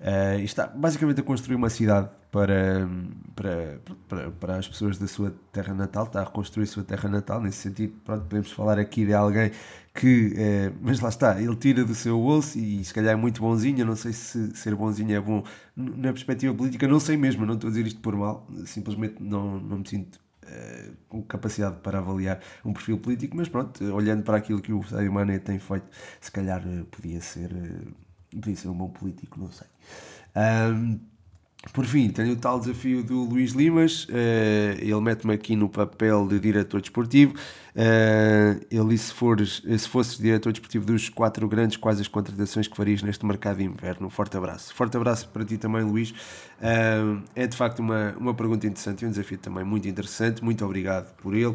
[0.01, 2.87] uh, está basicamente a construir uma cidade para,
[3.35, 7.09] para, para, para, as pessoas da sua terra natal, está a reconstruir a sua terra
[7.09, 9.53] natal, nesse sentido, pronto, podemos falar aqui de alguém
[9.95, 13.41] que, é, mas lá está, ele tira do seu bolso e se calhar é muito
[13.41, 15.43] bonzinho, eu não sei se ser bonzinho é bom
[15.75, 19.59] na perspectiva política, não sei mesmo, não estou a dizer isto por mal, simplesmente não,
[19.59, 24.37] não me sinto é, com capacidade para avaliar um perfil político, mas pronto, olhando para
[24.37, 25.87] aquilo que o Sadio Mané tem feito,
[26.21, 27.51] se calhar eh, podia ser,
[28.31, 29.67] podia ser um bom político, não sei.
[30.37, 31.16] Um,
[31.73, 36.27] por fim, tenho o tal desafio do Luís Limas, uh, ele mete-me aqui no papel
[36.27, 37.35] de diretor desportivo.
[37.75, 39.13] Uh, ele se,
[39.79, 43.65] se fosses diretor desportivo dos quatro grandes, quais as contratações que farias neste mercado de
[43.65, 44.09] inverno?
[44.09, 44.75] Forte abraço.
[44.75, 46.11] Forte abraço para ti também, Luís.
[46.11, 50.43] Uh, é de facto uma, uma pergunta interessante e um desafio também muito interessante.
[50.43, 51.55] Muito obrigado por ele.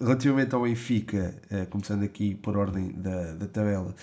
[0.00, 1.34] relativamente ao Benfica,
[1.70, 3.94] começando aqui por ordem da, da tabela.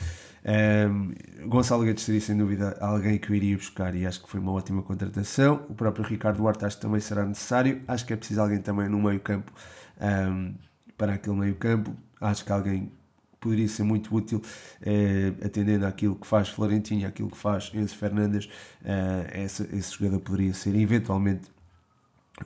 [0.46, 1.14] Um,
[1.48, 4.52] Gonçalo Guedes seria sem dúvida alguém que eu iria buscar e acho que foi uma
[4.52, 5.66] ótima contratação.
[5.70, 7.82] O próprio Ricardo Duarte acho que também será necessário.
[7.88, 9.52] Acho que é preciso alguém também no meio campo
[10.00, 10.54] um,
[10.98, 11.96] para aquele meio campo.
[12.22, 12.92] Acho que alguém
[13.40, 14.42] poderia ser muito útil
[14.82, 18.46] eh, atendendo àquilo que faz Florentino, àquilo que faz Enzo Fernandes.
[18.46, 21.52] Uh, esse, esse jogador poderia ser eventualmente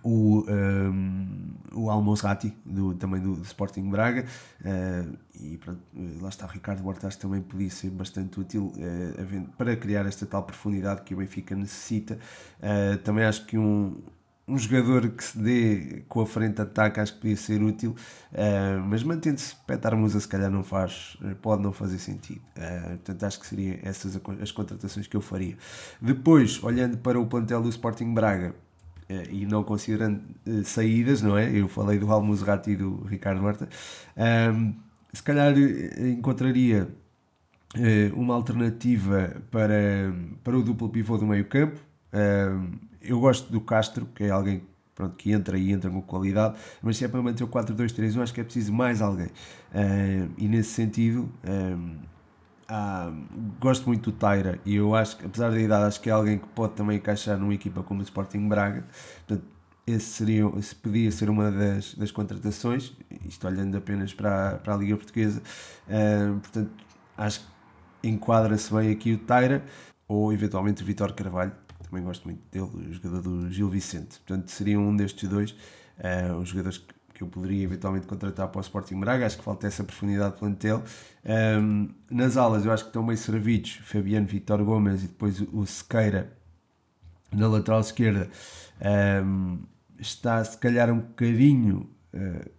[0.04, 4.26] o, um, o Almozrati, do, também do, do Sporting Braga,
[4.62, 5.82] uh, e pronto,
[6.22, 10.44] lá está o Ricardo Bortas também podia ser bastante útil uh, para criar esta tal
[10.44, 12.20] profundidade que o Benfica necessita.
[12.60, 14.00] Uh, também acho que um,
[14.48, 17.96] um jogador que se dê com a frente de ataque acho que podia ser útil,
[18.88, 22.42] mas mantendo-se Petar Musa se calhar não faz, pode não fazer sentido.
[22.56, 25.56] portanto, acho que seriam essas as contratações que eu faria.
[26.02, 28.69] Depois, olhando para o plantel do Sporting Braga, eh,
[29.32, 31.50] e não considerando eh, saídas, não é?
[31.52, 33.68] Eu falei do Almuzerati e do Ricardo Horta.
[34.54, 34.74] Um,
[35.12, 36.88] se calhar eh, encontraria
[38.16, 40.12] uma alternativa para,
[40.44, 41.80] para o duplo pivô do meio campo.
[42.12, 44.64] Um, eu gosto do Castro, que é alguém
[44.96, 48.34] pronto, que entra e entra com qualidade, mas se é para manter o 4-2-3-1, acho
[48.34, 49.30] que é preciso mais alguém.
[49.74, 51.32] Um, e nesse sentido,
[53.60, 56.38] gosto muito do Taira e eu acho que, apesar da idade, acho que é alguém
[56.38, 58.86] que pode também encaixar numa equipa como o Sporting Braga.
[59.28, 59.48] Portanto,
[59.88, 62.94] esse, seria, esse podia ser uma das, das contratações,
[63.26, 65.42] isto olhando apenas para, a, para a Liga Portuguesa.
[66.42, 66.72] Portanto,
[67.18, 67.40] acho
[68.02, 69.64] que enquadra-se bem aqui o Taira
[70.08, 71.54] ou eventualmente o Vitor Carvalho.
[71.84, 74.20] Também gosto muito dele, o jogador do Gil Vicente.
[74.20, 75.52] Portanto, seria um destes dois,
[75.98, 79.44] uh, os jogadores que que eu poderia eventualmente contratar para o Sporting Braga, acho que
[79.44, 80.82] falta essa profundidade de plantel.
[81.62, 85.66] Um, nas alas eu acho que estão bem servidos, Fabiano Vitor Gomes e depois o
[85.66, 86.32] Sequeira
[87.30, 88.30] na lateral esquerda
[89.24, 89.60] um,
[90.00, 92.50] está se calhar um bocadinho uh,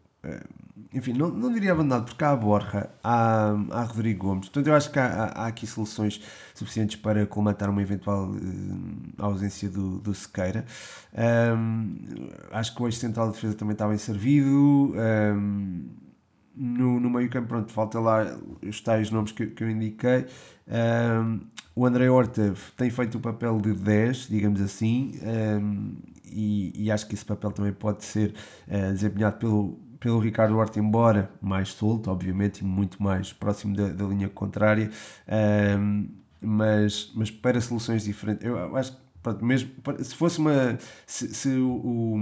[0.92, 4.74] enfim, não, não diria abandonado, porque há a Borja, há, há Rodrigo Gomes, portanto eu
[4.74, 6.20] acho que há, há aqui soluções
[6.54, 8.38] suficientes para colmatar uma eventual uh,
[9.18, 10.64] ausência do, do Sequeira.
[11.56, 11.96] Um,
[12.50, 14.94] acho que o eixo central de defesa também está bem servido.
[14.96, 15.88] Um,
[16.56, 20.26] no, no meio campo, pronto, falta lá os tais nomes que, que eu indiquei.
[20.68, 21.40] Um,
[21.74, 25.14] o André Horta tem feito o papel de 10, digamos assim,
[26.26, 28.34] e, e, acho que esse papel também pode ser
[28.68, 33.88] uh, desempenhado pelo pelo Ricardo Horta, embora mais solto, obviamente, e muito mais próximo da,
[33.88, 34.90] da linha contrária.
[35.78, 36.08] Um,
[36.40, 38.44] mas, mas para soluções diferentes.
[38.44, 39.70] Eu acho que, pronto, mesmo
[40.02, 40.78] se fosse uma.
[41.06, 42.16] Se, se o,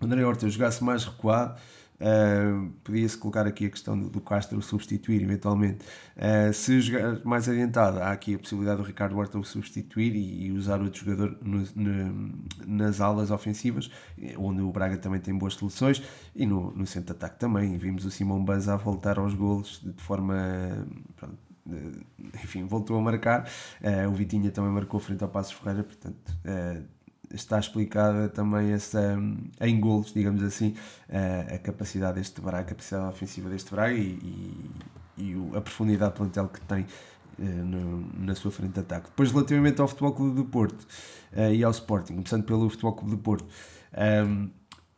[0.00, 1.58] o André Horta jogasse mais recuado
[2.02, 5.84] Uh, Podia-se colocar aqui a questão do, do Castro substituir eventualmente.
[6.16, 10.46] Uh, se jogar mais adiantado, há aqui a possibilidade do Ricardo Horta o substituir e,
[10.46, 12.34] e usar outro jogador no, no,
[12.66, 13.88] nas alas ofensivas,
[14.36, 16.02] onde o Braga também tem boas soluções,
[16.34, 17.78] e no, no centro de ataque também.
[17.78, 20.86] Vimos o Simão Banza voltar aos golos de forma.
[21.16, 21.38] Pronto,
[22.42, 23.48] enfim, voltou a marcar.
[23.80, 26.32] Uh, o Vitinha também marcou frente ao Passos Ferreira, portanto
[27.32, 29.18] está explicada também essa,
[29.60, 30.74] em golos, digamos assim,
[31.08, 34.70] a, a capacidade deste Braga, a capacidade ofensiva deste Braga e,
[35.18, 36.86] e, e a profundidade plantel que tem
[37.38, 39.08] no, na sua frente de ataque.
[39.08, 40.86] Depois, relativamente ao Futebol Clube do Porto
[41.32, 43.46] uh, e ao Sporting, começando pelo Futebol Clube do Porto,
[44.26, 44.50] um,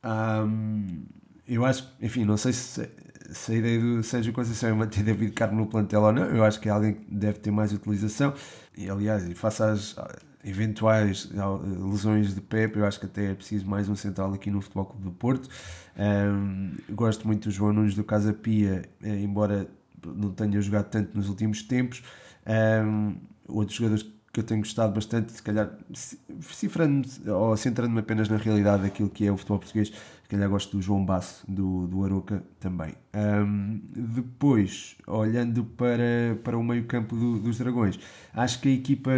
[0.04, 1.06] um,
[1.46, 2.88] eu acho, enfim, não sei se,
[3.30, 6.44] se a ideia do Sérgio Conceição é manter David Carmo no plantel ou não, eu
[6.44, 8.34] acho que é alguém que deve ter mais utilização,
[8.76, 9.96] e aliás, face às
[10.44, 11.30] eventuais
[11.90, 14.86] lesões de Pepe, eu acho que até é preciso mais um central aqui no Futebol
[14.86, 15.48] Clube do Porto.
[15.96, 19.68] Um, gosto muito do João Nunes do Casa Pia, eh, embora
[20.04, 22.02] não tenha jogado tanto nos últimos tempos.
[22.46, 23.16] Um,
[23.48, 25.70] outros jogadores que eu tenho gostado bastante, se calhar
[26.40, 30.76] cifrando ou centrando-me apenas na realidade daquilo que é o futebol português, se calhar gosto
[30.76, 32.94] do João Basso, do, do Aroca também.
[33.14, 37.98] Um, depois, olhando para, para o meio campo do, dos Dragões,
[38.34, 39.12] acho que a equipa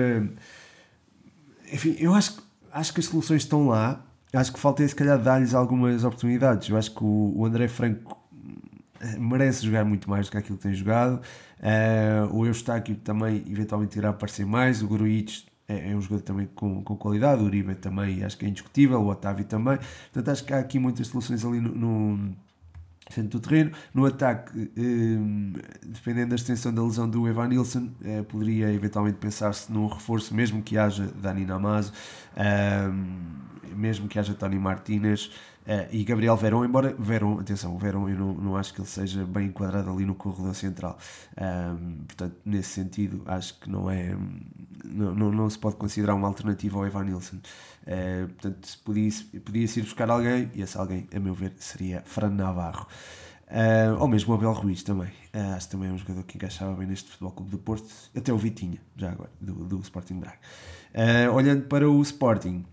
[1.72, 4.04] enfim, eu acho, acho que as soluções estão lá.
[4.32, 6.68] Acho que falta, se calhar, dar-lhes algumas oportunidades.
[6.68, 8.18] Eu acho que o, o André Franco
[9.00, 11.20] eh, merece jogar muito mais do que aquilo que tem jogado.
[11.58, 14.82] Uh, o Eustáquio também, eventualmente, irá aparecer mais.
[14.82, 17.42] O Gruitch é, é, um jogador também com, com qualidade.
[17.42, 19.00] O Uribe também, acho que é indiscutível.
[19.00, 19.78] O Otávio também.
[20.12, 22.36] Portanto, acho que há aqui muitas soluções ali no, no
[23.10, 23.70] centro do terreno.
[23.94, 29.70] No ataque, eh, dependendo da extensão da lesão do Evan Nilsson, eh, poderia eventualmente pensar-se
[29.72, 31.92] num reforço, mesmo que haja Dani Namazo,
[33.76, 35.30] mesmo que haja Tony Martinez
[35.90, 39.24] e Gabriel Verón, embora Verón, atenção, o Verón eu não, não acho que ele seja
[39.24, 40.96] bem enquadrado ali no corredor central.
[42.06, 44.16] portanto, nesse sentido, acho que não é
[44.84, 47.36] não, não, não se pode considerar uma alternativa ao Evan Nilsson.
[47.36, 49.10] Uh, portanto, podia,
[49.44, 52.86] podia-se ir buscar alguém, e esse alguém, a meu ver, seria Fran Navarro.
[53.46, 55.08] Uh, ou mesmo o Abel Ruiz também.
[55.32, 57.86] Uh, acho que também é um jogador que encaixava bem neste Futebol Clube do Porto.
[58.16, 60.38] Até o Vitinha, já agora, do, do Sporting Braga.
[60.92, 62.64] Uh, olhando para o Sporting,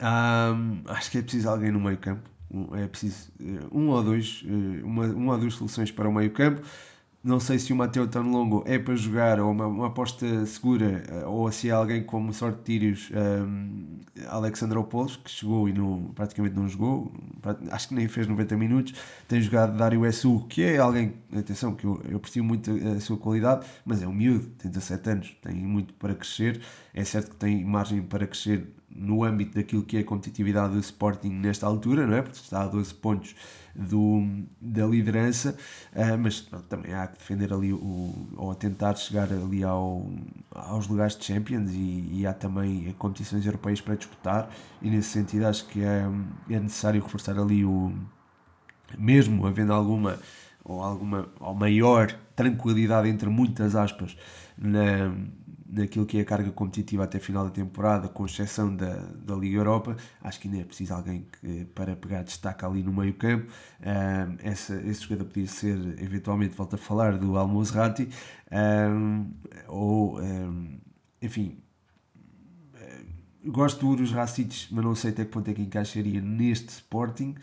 [0.00, 2.28] um, acho que é preciso alguém no meio campo.
[2.72, 3.30] É preciso
[3.70, 4.44] um ou dois,
[4.82, 6.62] uma, uma ou duas soluções para o meio campo.
[7.22, 11.26] Não sei se o Mateu Longo é para jogar ou uma, uma aposta segura eh,
[11.26, 16.56] ou se é alguém como sorte de tírios um, Alexandropoulos, que chegou e não, praticamente
[16.56, 17.12] não jogou,
[17.70, 18.94] acho que nem fez 90 minutos.
[19.28, 23.18] Tem jogado Dário Essu, que é alguém, atenção, que eu, eu aprecio muito a sua
[23.18, 26.62] qualidade, mas é um miúdo, tem 17 anos, tem muito para crescer.
[26.94, 30.80] É certo que tem margem para crescer no âmbito daquilo que é a competitividade do
[30.80, 32.22] Sporting nesta altura, não é?
[32.22, 33.34] Porque está a 12 pontos
[33.74, 34.22] do,
[34.60, 35.56] da liderança,
[35.94, 40.06] uh, mas também há que defender ali o, ou tentar chegar ali ao,
[40.50, 44.50] aos lugares de Champions e, e há também competições europeias para disputar
[44.82, 46.04] e nesse sentido acho que é,
[46.50, 47.92] é necessário reforçar ali o
[48.98, 50.18] mesmo havendo alguma
[50.64, 54.16] ou alguma ou maior tranquilidade entre muitas aspas
[54.58, 55.14] na,
[55.72, 59.56] naquilo que é a carga competitiva até final da temporada, com exceção da, da Liga
[59.56, 63.50] Europa, acho que ainda é preciso alguém que, para pegar destaque ali no meio campo.
[63.80, 68.08] Um, essa, esse jogador podia ser, eventualmente, volta a falar, do Almozrati,
[68.50, 69.30] um,
[69.68, 70.78] ou, um,
[71.22, 71.58] enfim,
[73.44, 77.34] gosto do Urus Racic, mas não sei até que ponto é que encaixaria neste Sporting.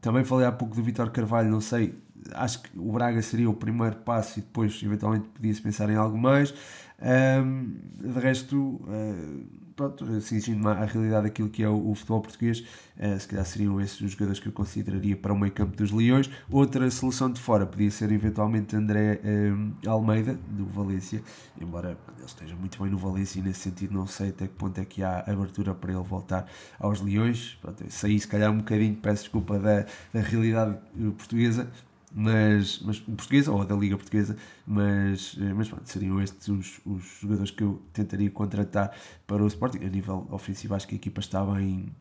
[0.00, 3.54] também falei há pouco do Vitor Carvalho, não sei acho que o Braga seria o
[3.54, 6.54] primeiro passo e depois eventualmente podia-se pensar em algo mais.
[6.98, 12.60] Um, de resto, uh, pronto, assistindo à realidade daquilo que é o, o futebol português,
[12.98, 15.90] uh, se calhar seriam esses os jogadores que eu consideraria para o meio campo dos
[15.90, 16.30] Leões.
[16.50, 21.22] Outra solução de fora podia ser eventualmente André um, Almeida, do Valência,
[21.60, 24.80] embora ele esteja muito bem no Valência e nesse sentido não sei até que ponto
[24.80, 26.46] é que há abertura para ele voltar
[26.78, 27.58] aos Leões.
[27.60, 30.78] Pronto, saí se calhar um bocadinho, peço desculpa, da, da realidade
[31.18, 31.70] portuguesa,
[32.18, 37.50] mas, mas portuguesa ou da Liga Portuguesa, mas, eh, mas seriam estes os, os jogadores
[37.50, 39.84] que eu tentaria contratar para o Sporting.
[39.84, 41.92] A nível ofensivo, acho que a equipa está bem,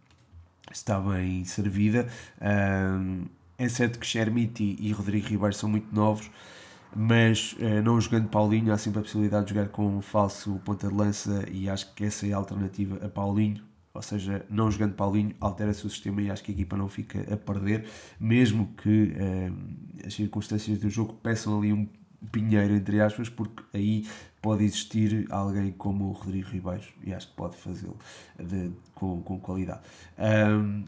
[0.72, 2.08] está bem servida.
[2.42, 3.26] Um,
[3.58, 6.32] é certo que Shermiti e Rodrigo Ribeiro são muito novos,
[6.96, 10.88] mas uh, não jogando Paulinho, há sempre a possibilidade de jogar com um falso ponta
[10.88, 13.62] de lança e acho que essa é a alternativa a Paulinho
[13.96, 17.34] ou seja, não jogando Paulinho, altera-se o sistema e acho que a equipa não fica
[17.34, 17.86] a perder,
[18.20, 19.52] mesmo que eh,
[20.06, 21.88] as circunstâncias do jogo peçam ali um,
[22.32, 24.08] pinheiro, entre aspas, porque aí
[24.42, 27.98] pode existir alguém como o Rodrigo Ribeiros e acho que pode fazê-lo
[28.94, 29.82] com, com qualidade.
[30.18, 30.84] Um,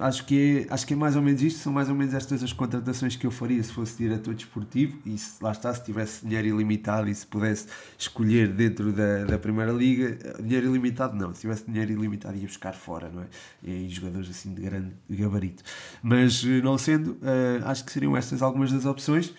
[0.00, 2.42] acho que, é, acho que é mais ou menos isto, são mais ou menos estas
[2.42, 6.24] as contratações que eu faria se fosse diretor desportivo e se lá está, se tivesse
[6.24, 7.66] dinheiro ilimitado e se pudesse
[7.98, 12.74] escolher dentro da, da Primeira Liga, dinheiro ilimitado não, se tivesse dinheiro ilimitado ia buscar
[12.74, 13.26] fora, não é?
[13.62, 15.62] E jogadores assim de grande gabarito.
[16.02, 19.34] Mas eh, não sendo, uh, acho que seriam estas algumas das opções.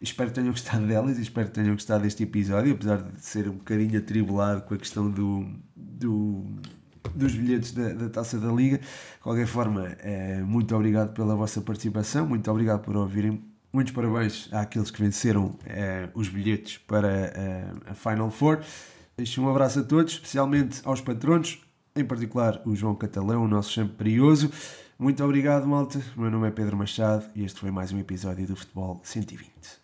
[0.00, 3.48] Espero que tenham gostado delas e espero que tenham gostado deste episódio, apesar de ser
[3.48, 6.44] um bocadinho atribulado com a questão do, do
[7.14, 8.78] dos bilhetes da, da Taça da Liga.
[8.78, 13.42] De qualquer forma, é, muito obrigado pela vossa participação, muito obrigado por ouvirem.
[13.72, 18.60] Muitos parabéns àqueles que venceram é, os bilhetes para é, a Final Four.
[19.16, 21.60] Deixo um abraço a todos, especialmente aos patronos,
[21.96, 24.50] em particular o João Catalão, o nosso champerioso.
[24.98, 26.00] Muito obrigado, malta.
[26.16, 29.82] O meu nome é Pedro Machado e este foi mais um episódio do Futebol 120.